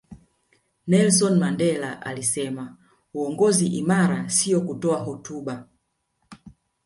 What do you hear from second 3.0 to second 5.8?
uongozi imara siyo kutoa hotuba